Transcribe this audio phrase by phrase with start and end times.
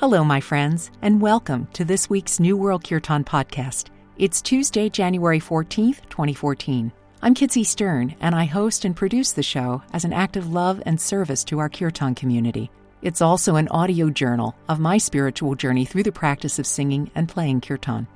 [0.00, 3.88] Hello, my friends, and welcome to this week's New World Kirtan podcast.
[4.16, 6.90] It's Tuesday, January 14th, 2014.
[7.20, 10.82] I'm Kitsy Stern, and I host and produce the show as an act of love
[10.86, 12.70] and service to our Kirtan community.
[13.02, 17.28] It's also an audio journal of my spiritual journey through the practice of singing and
[17.28, 18.08] playing Kirtan.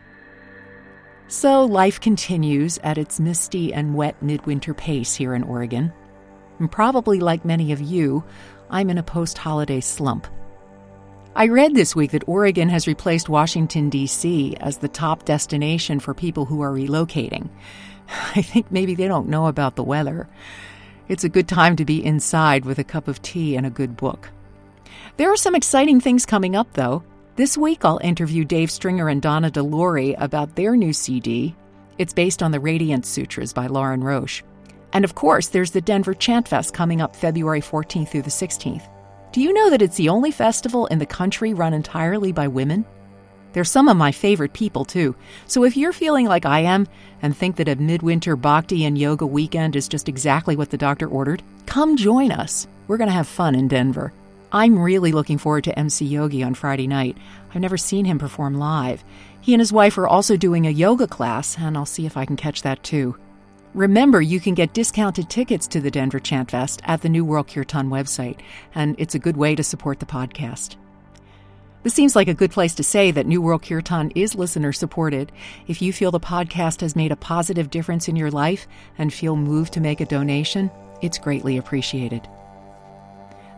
[1.28, 5.92] So, life continues at its misty and wet midwinter pace here in Oregon.
[6.60, 8.24] And probably like many of you,
[8.70, 10.26] I'm in a post holiday slump.
[11.36, 14.56] I read this week that Oregon has replaced Washington, D.C.
[14.60, 17.48] as the top destination for people who are relocating.
[18.36, 20.28] I think maybe they don't know about the weather.
[21.08, 23.96] It's a good time to be inside with a cup of tea and a good
[23.96, 24.30] book.
[25.16, 27.02] There are some exciting things coming up, though.
[27.34, 31.56] This week, I'll interview Dave Stringer and Donna De Lory about their new CD.
[31.98, 34.44] It's based on the Radiant Sutras by Lorin Roche.
[34.92, 38.88] And of course, there's the Denver Chant Fest coming up February 14th through the 16th.
[39.34, 42.84] Do you know that it's the only festival in the country run entirely by women?
[43.52, 45.16] They're some of my favorite people, too.
[45.48, 46.86] So if you're feeling like I am
[47.20, 51.08] and think that a midwinter bhakti and yoga weekend is just exactly what the doctor
[51.08, 52.68] ordered, come join us.
[52.86, 54.12] We're going to have fun in Denver.
[54.52, 57.18] I'm really looking forward to MC Yogi on Friday night.
[57.52, 59.02] I've never seen him perform live.
[59.40, 62.24] He and his wife are also doing a yoga class, and I'll see if I
[62.24, 63.16] can catch that too.
[63.74, 67.48] Remember, you can get discounted tickets to the Denver Chant Fest at the New World
[67.48, 68.38] Kirtan website,
[68.72, 70.76] and it's a good way to support the podcast.
[71.82, 75.32] This seems like a good place to say that New World Kirtan is listener supported.
[75.66, 79.34] If you feel the podcast has made a positive difference in your life and feel
[79.34, 80.70] moved to make a donation,
[81.02, 82.28] it's greatly appreciated.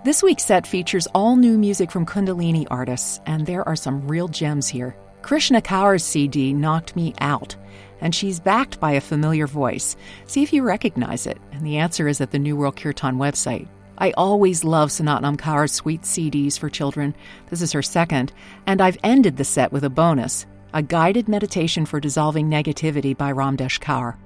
[0.03, 4.28] This week's set features all new music from Kundalini artists, and there are some real
[4.28, 4.97] gems here.
[5.20, 7.55] Krishna Kaur's CD knocked me out
[8.00, 9.97] and she's backed by a familiar voice.
[10.27, 11.39] See if you recognize it.
[11.52, 13.69] And the answer is at the New World Kirtan website.
[13.98, 17.14] I always love Sanatanam Kaur's sweet CDs for children.
[17.48, 18.33] This is her second,
[18.66, 23.33] and I've ended the set with a bonus a guided meditation for dissolving negativity by
[23.33, 24.16] Ramdesh Kaur.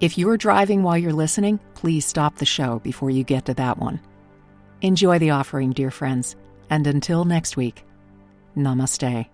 [0.00, 3.78] If you're driving while you're listening, please stop the show before you get to that
[3.78, 4.00] one.
[4.80, 6.34] Enjoy the offering, dear friends,
[6.68, 7.84] and until next week,
[8.56, 9.28] namaste.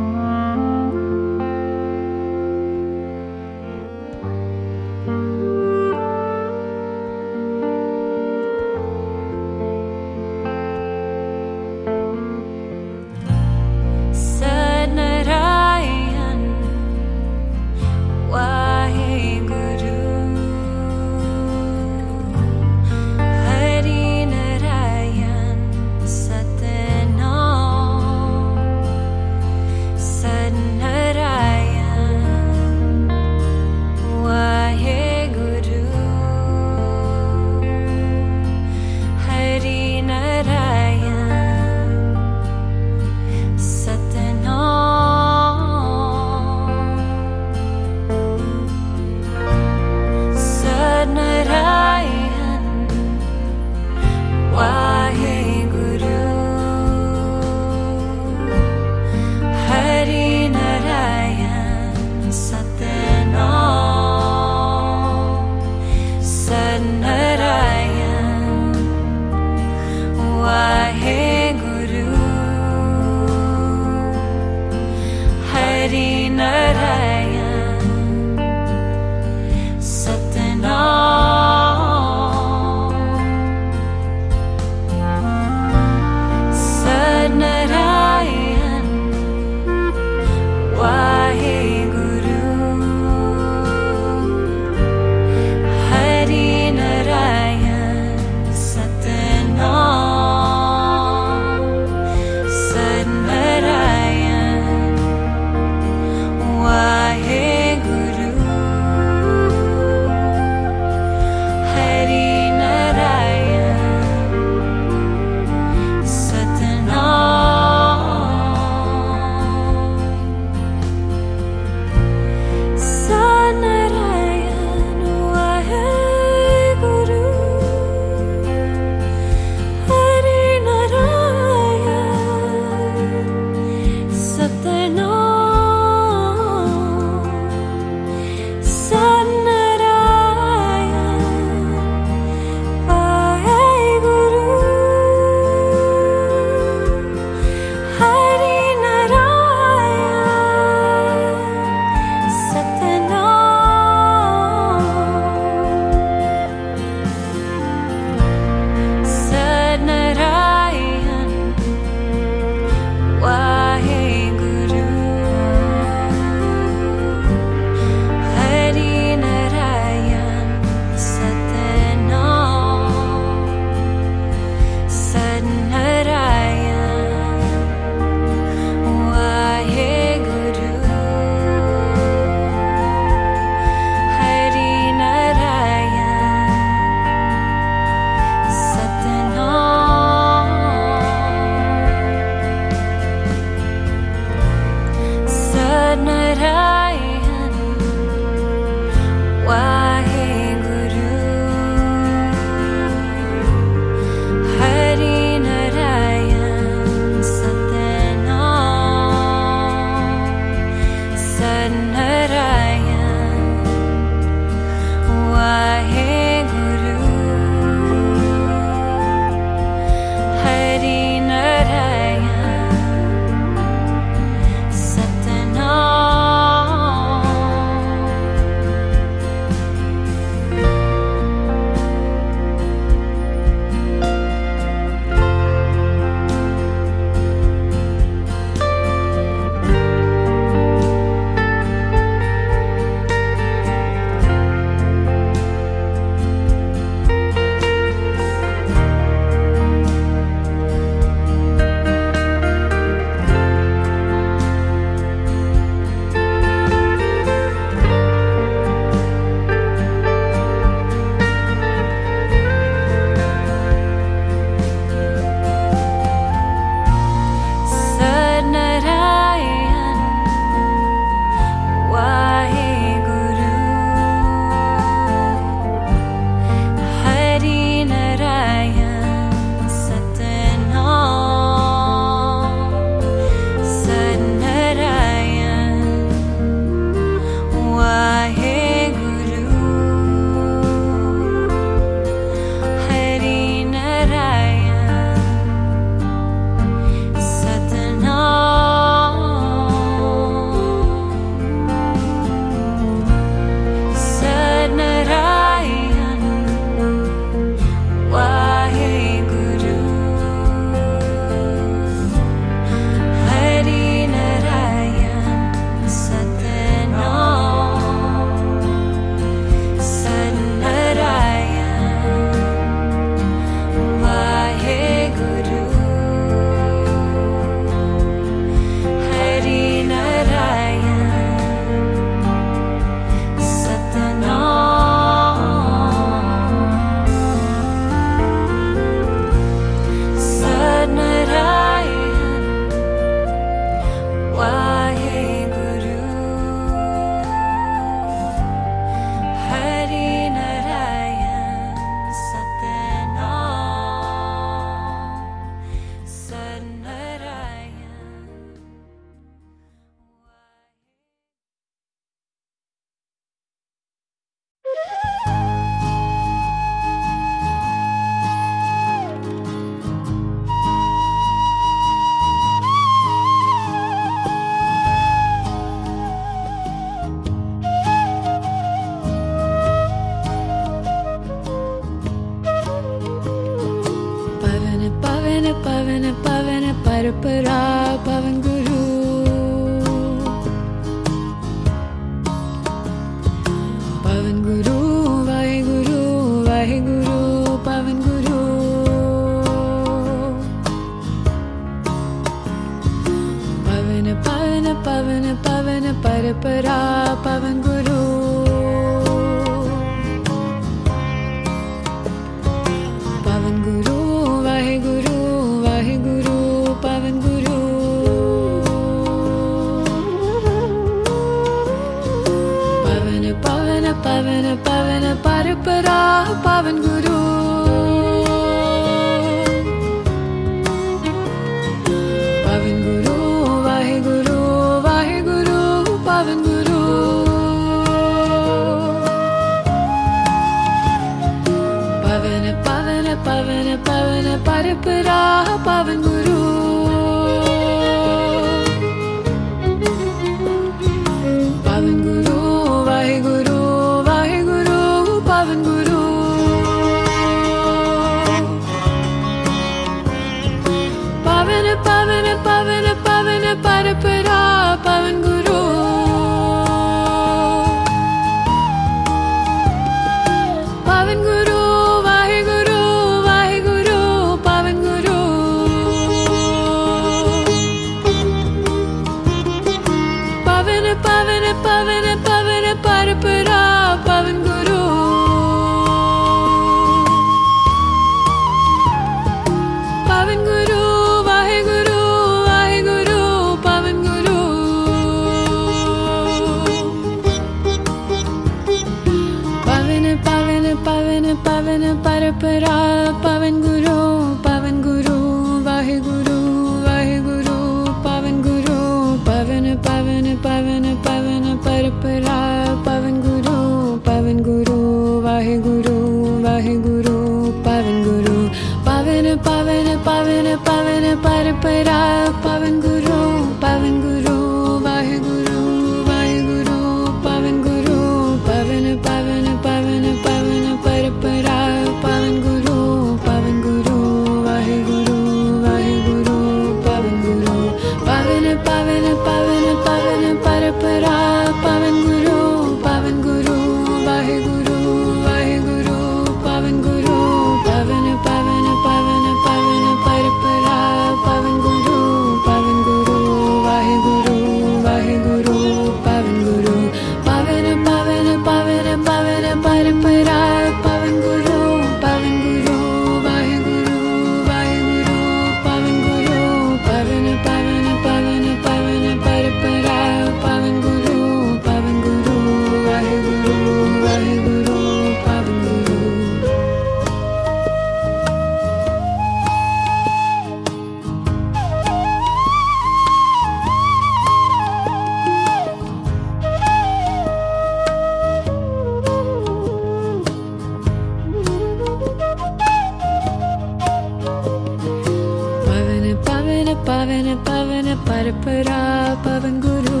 [598.22, 600.00] Parapara Pavan Guru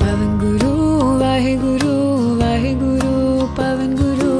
[0.00, 0.72] Pavan Guru
[1.20, 1.96] Vahe Guru
[2.40, 3.14] Vahe Guru
[3.52, 4.32] Pavan Guru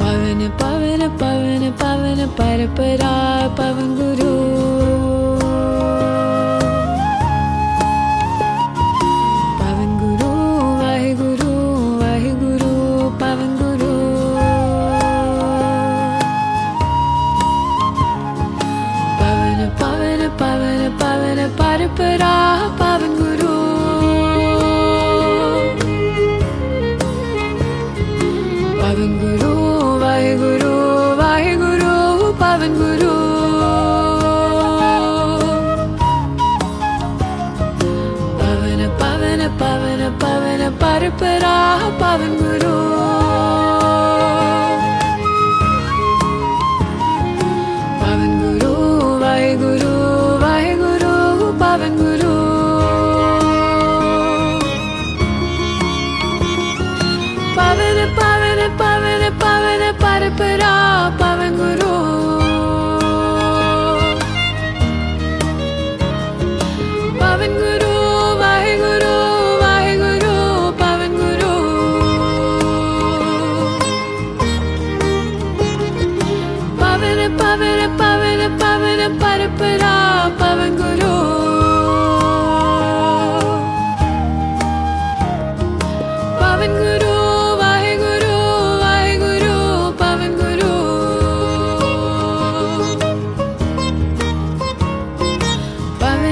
[0.00, 3.35] Pavan Pavan Pavan Pavan Parapara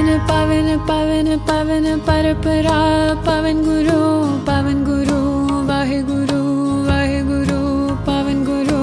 [0.05, 2.79] पावन पावन पावन पावन परपरा
[3.27, 4.01] पावन गुरु
[4.47, 5.21] पावन गुरु
[5.69, 6.40] वाहे गुरु
[6.88, 7.61] वाहे गुरु
[8.09, 8.81] पावन गुरु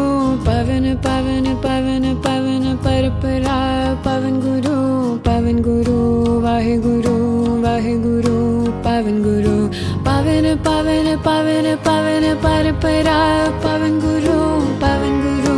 [0.48, 3.58] पावन पावन पावन पावन परपरा
[4.06, 4.76] पावन गुरु
[5.28, 6.00] पावन गुरु
[6.46, 7.16] वाहे गुरु
[7.66, 8.36] वाहे गुरु
[8.88, 9.56] पावन गुरु
[10.08, 13.20] पावन पावन पावन पावन परपरा
[13.66, 14.40] पावन गुरु
[14.84, 15.51] पावन गुरु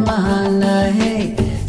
[0.00, 1.14] महाना है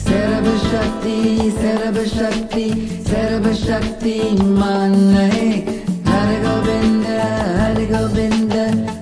[0.05, 1.17] सर्वशक्ति
[1.57, 2.65] सर्वशक्ति
[3.09, 4.15] सर्वशक्ति
[4.59, 5.49] मान है
[6.09, 7.05] हर गोविंद
[7.59, 8.53] हर गोविंद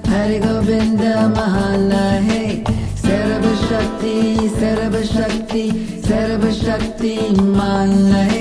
[0.10, 1.02] हर गोविंद
[1.38, 2.44] महाना है
[3.06, 4.16] सर्वशक्ति
[4.60, 5.66] सर्वशक्ति
[6.08, 7.16] सर्वशक्ति
[7.58, 8.33] मान है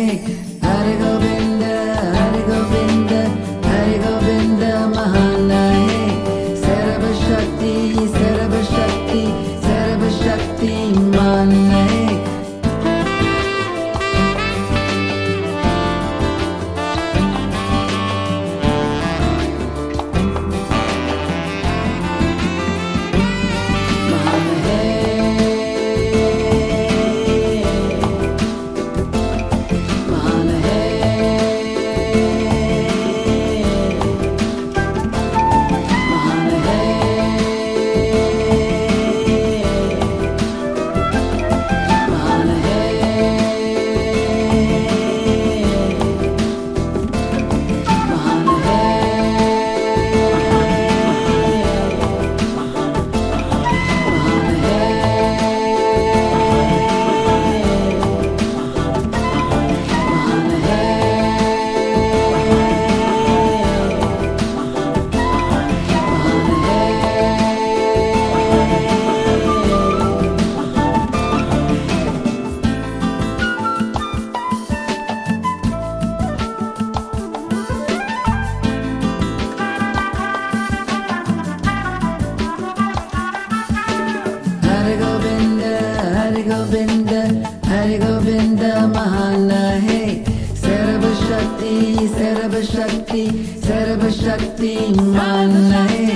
[93.67, 96.07] सर्वशक्तिमान है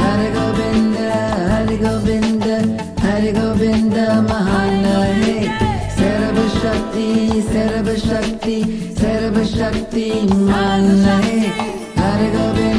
[0.00, 0.96] हर गोविंद
[1.50, 2.46] हर गोविंद
[3.04, 3.96] हर गोविंद
[4.30, 4.84] महान
[5.22, 5.36] है
[7.48, 8.56] सर्वशक्ति
[9.00, 10.08] सर्वशक्ति
[10.50, 11.38] मान है
[11.98, 12.75] हर Govind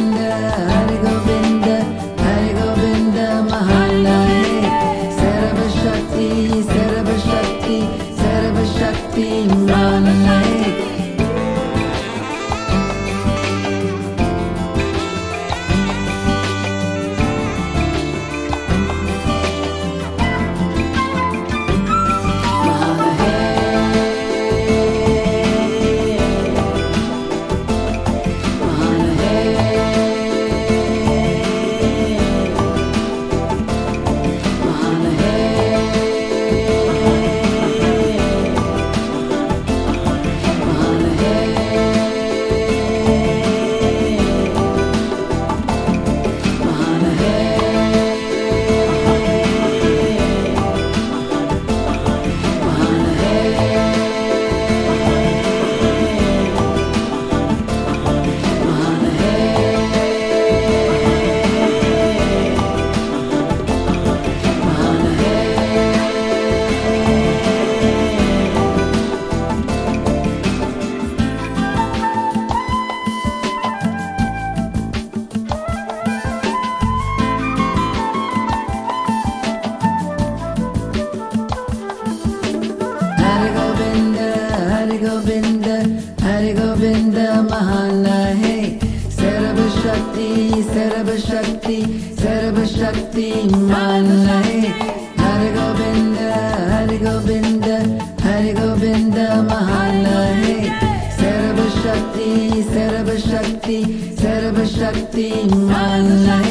[105.18, 106.47] be my life.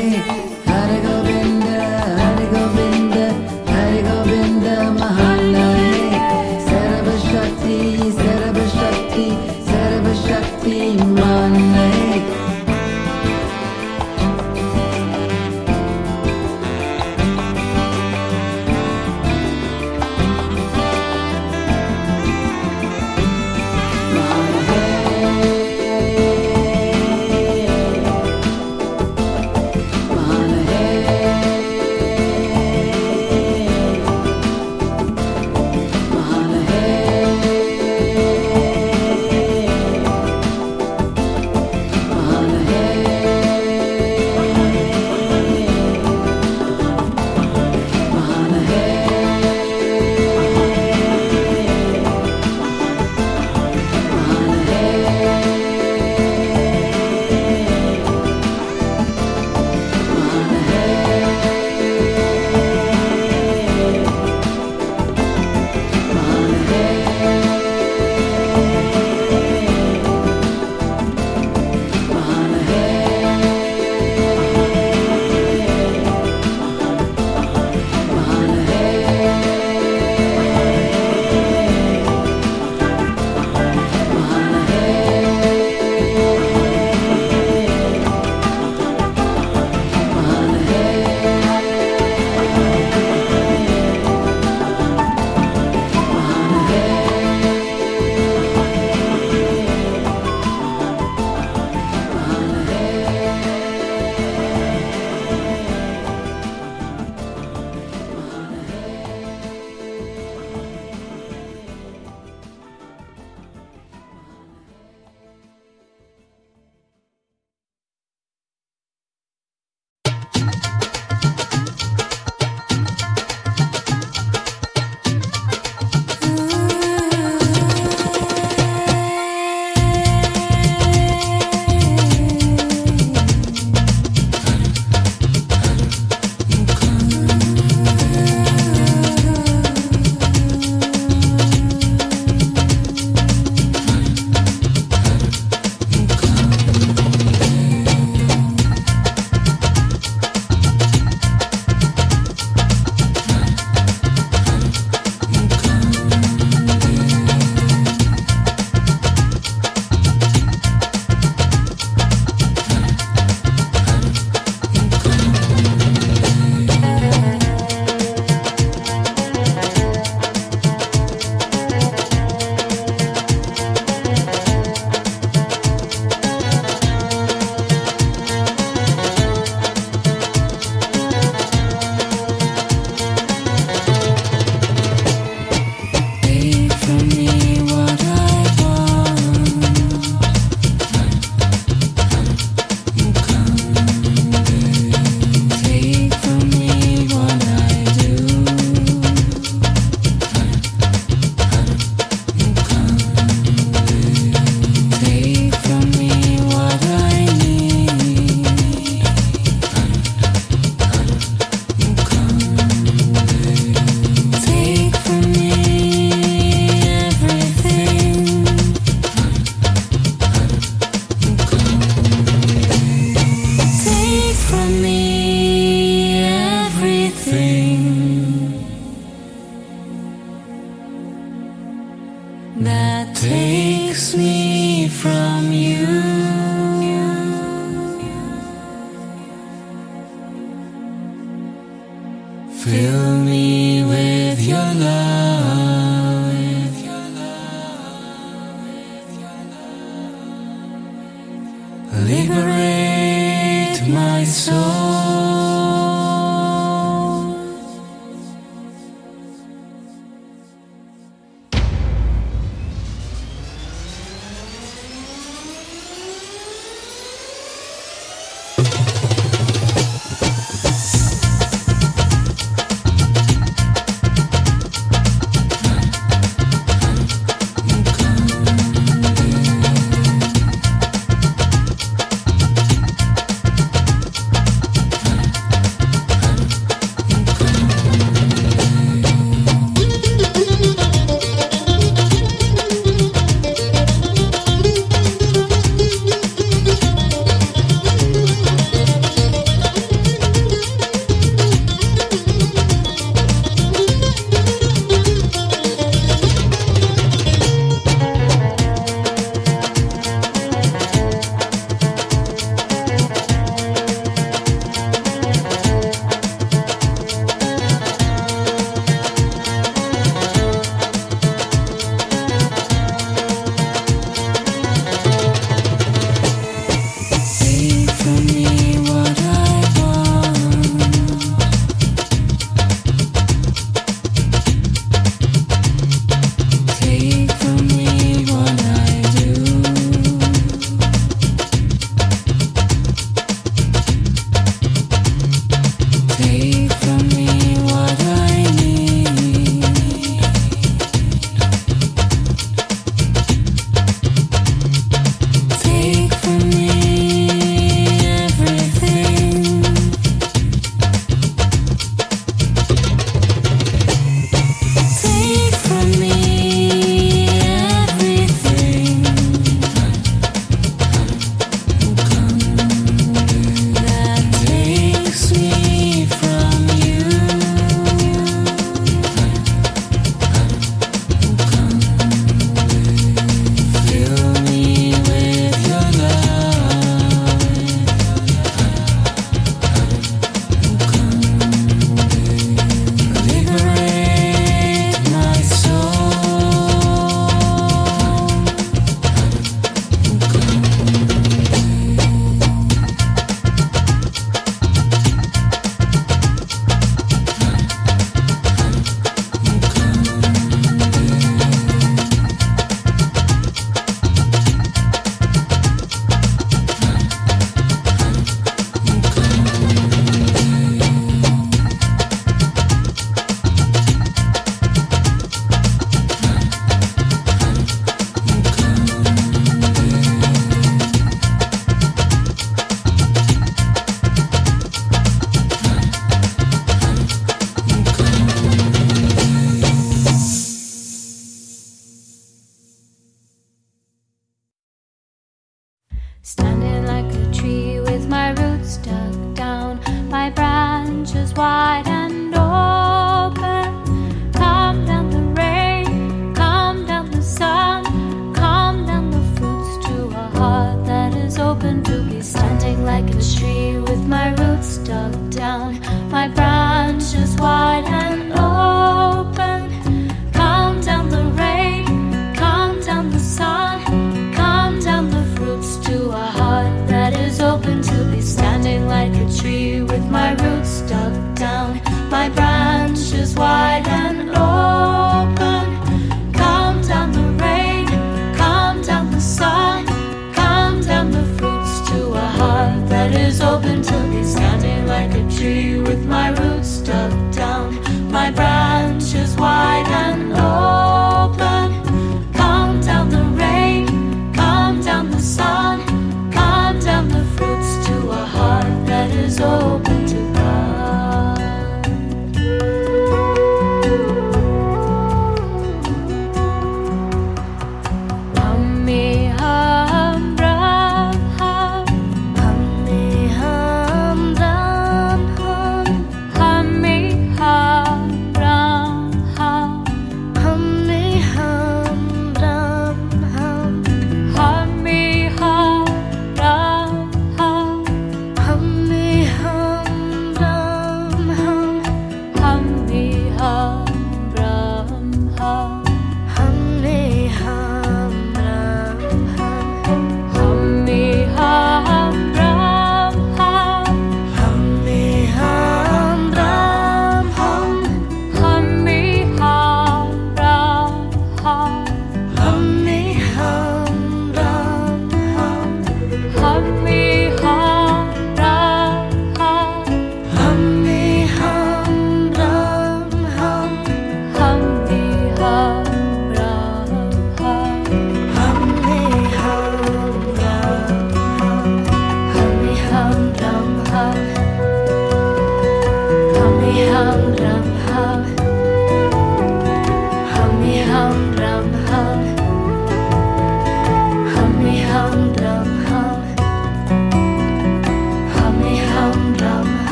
[446.26, 449.78] Standing like a tree with my roots dug down,
[450.10, 451.86] my branches wide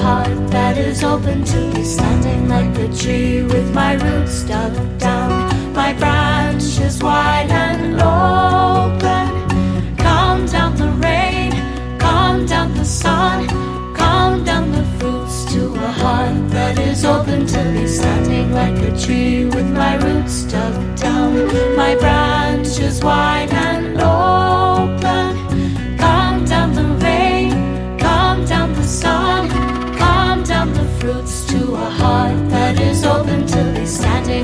[0.00, 5.30] heart that is open to be standing like a tree with my roots dug down,
[5.74, 9.26] my branches wide and open.
[9.96, 11.52] Calm down the rain,
[11.98, 13.46] calm down the sun,
[13.94, 18.92] calm down the fruits to a heart that is open to be standing like a
[18.98, 21.32] tree with my roots dug down,
[21.76, 23.69] my branches wide and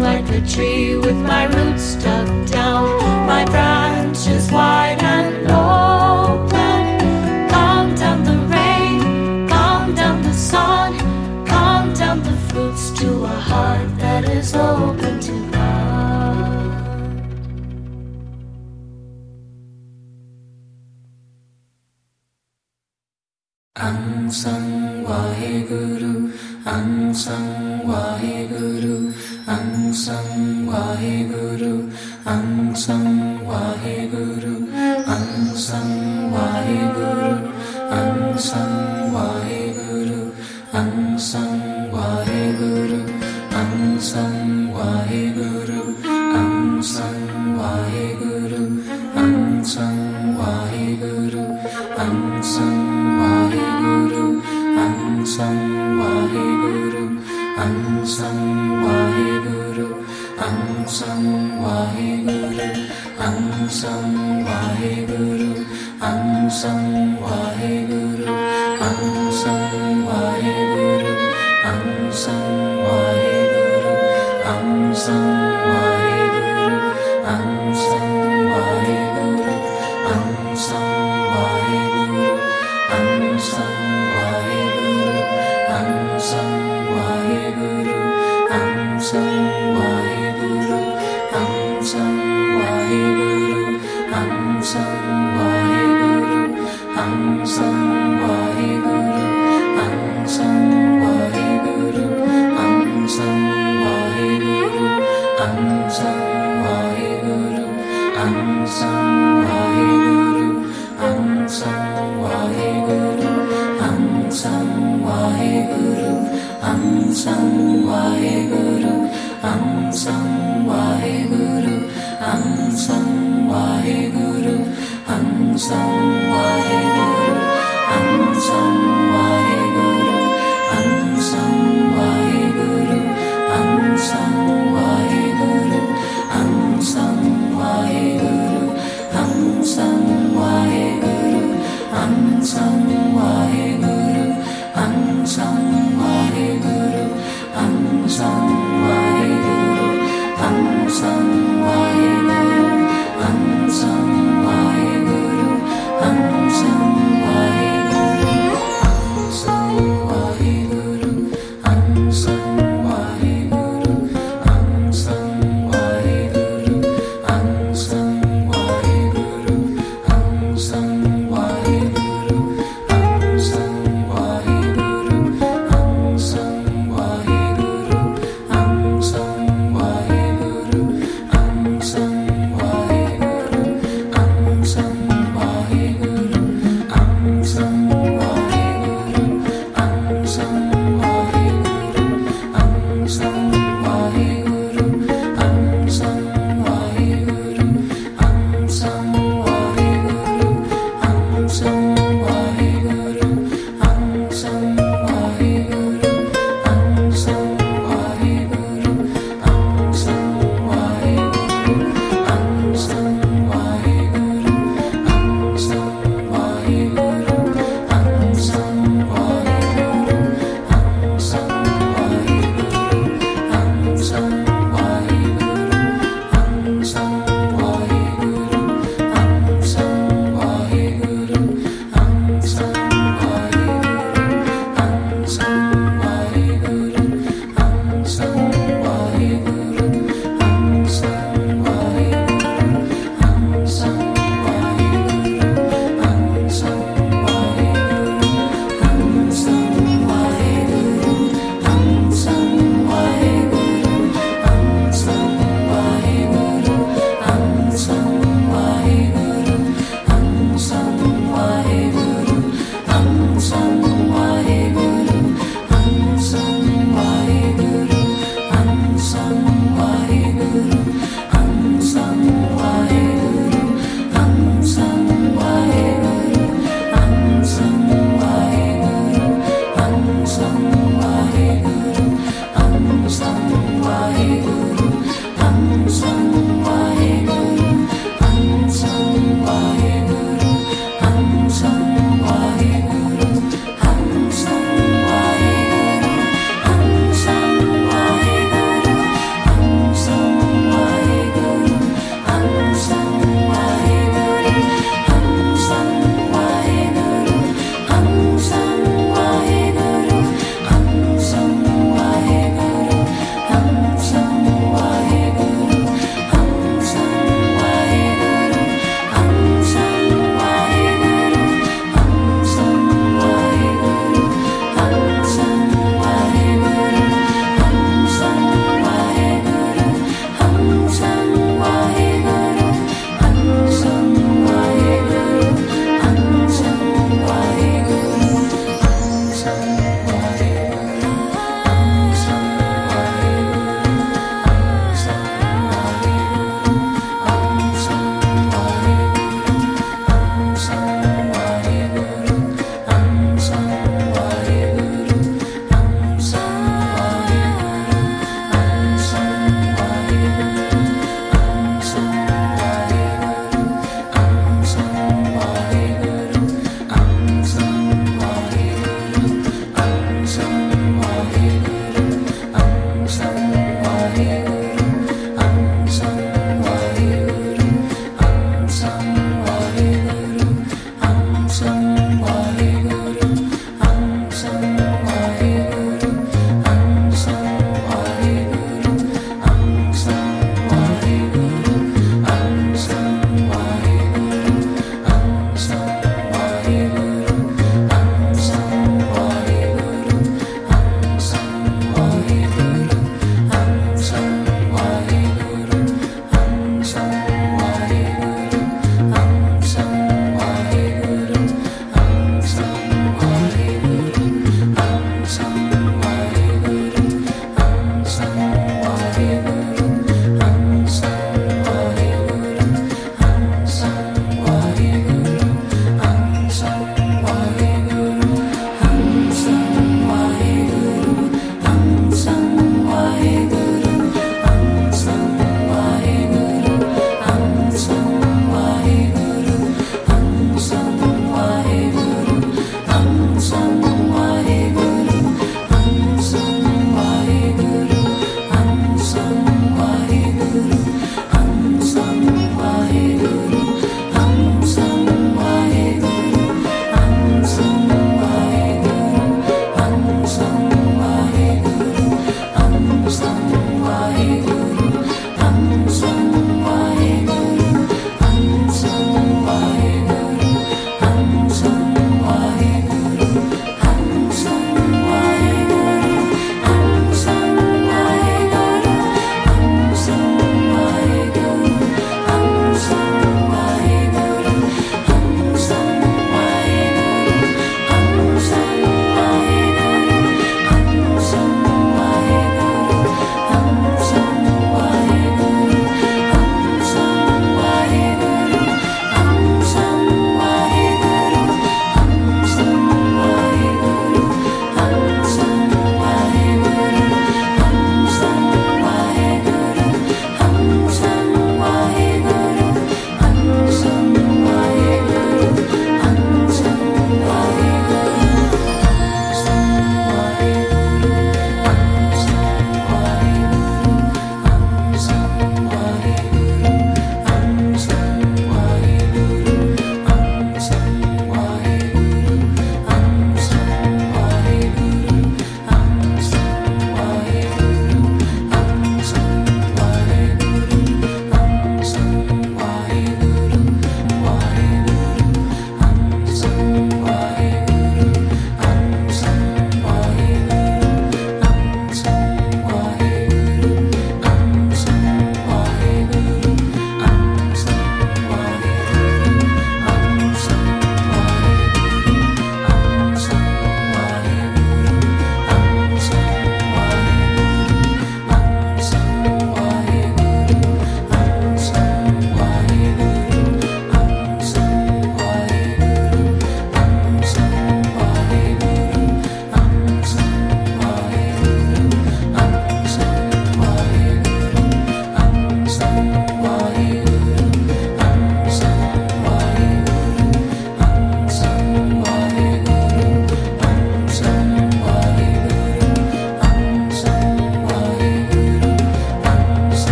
[0.00, 2.86] like a tree with my roots stuck down.
[3.26, 3.79] My brow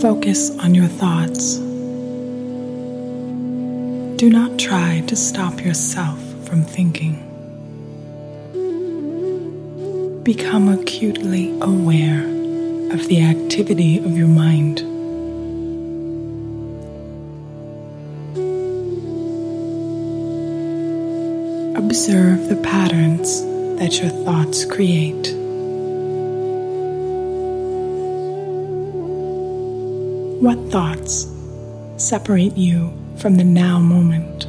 [0.00, 1.56] Focus on your thoughts.
[4.18, 7.22] Do not try to stop yourself from thinking.
[10.22, 12.24] Become acutely aware
[12.92, 14.80] of the activity of your mind.
[21.76, 23.40] Observe the patterns
[23.78, 25.34] that your thoughts create.
[30.40, 31.26] What thoughts
[31.96, 34.45] separate you from the now moment?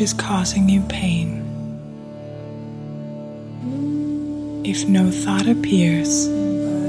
[0.00, 1.46] Is causing you pain.
[4.64, 6.28] If no thought appears,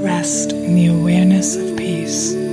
[0.02, 2.51] rest in the awareness of peace.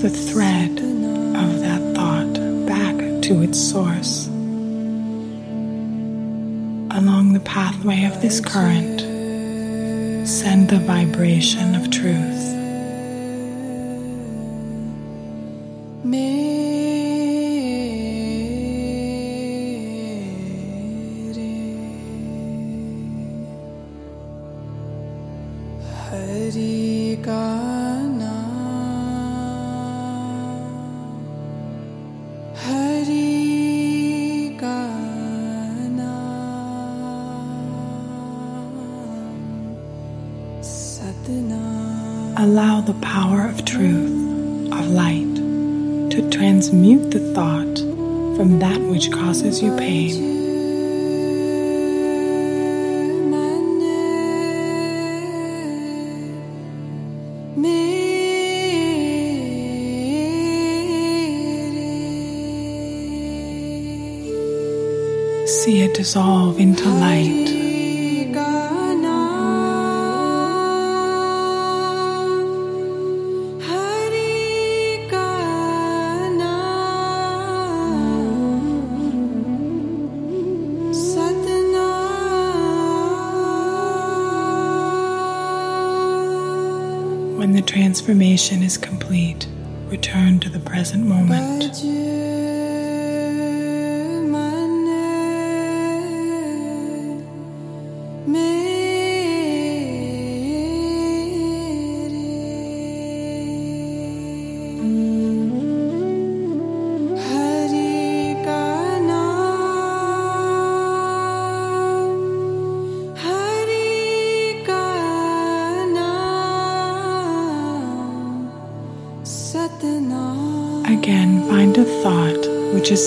[0.00, 2.32] The thread of that thought
[2.66, 4.28] back to its source.
[6.96, 9.00] Along the pathway of this current,
[10.26, 12.59] send the vibration of truth.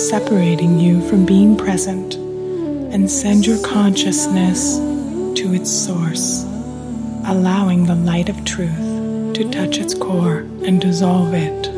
[0.08, 2.14] Separating you from being present
[2.92, 4.76] and send your consciousness
[5.40, 6.44] to its source,
[7.26, 11.73] allowing the light of truth to touch its core and dissolve it.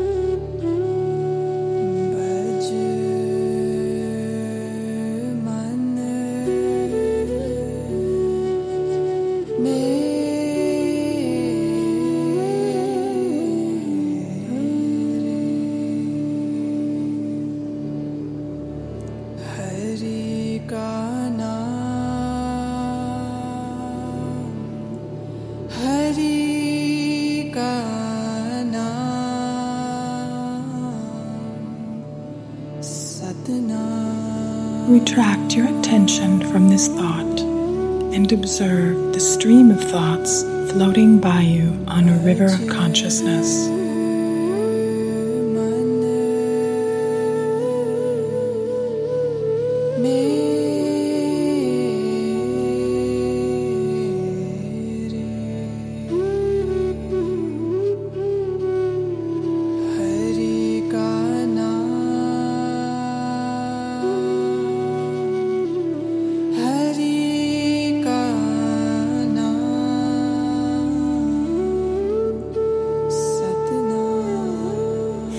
[42.97, 43.66] consciousness.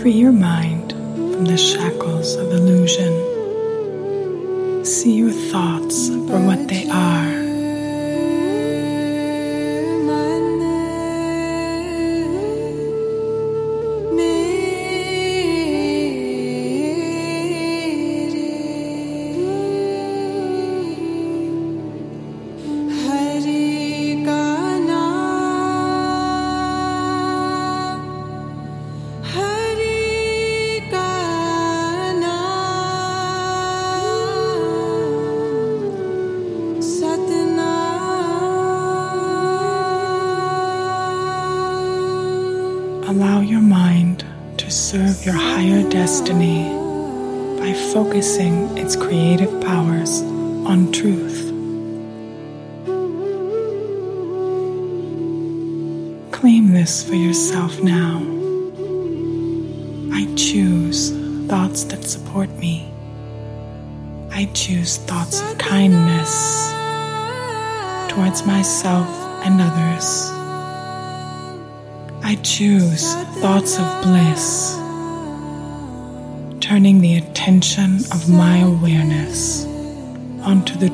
[0.00, 3.14] free your mind from the shackles of illusion.
[4.84, 7.47] See your thoughts for what they are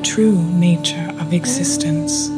[0.05, 2.29] true nature of existence.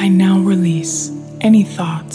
[0.00, 1.10] I now release
[1.40, 2.11] any thoughts